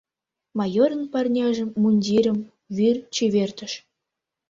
Майорын 0.57 1.03
парняжым, 1.11 1.69
мундирым 1.81 2.39
вӱр 2.75 2.95
чевертыш. 3.15 3.73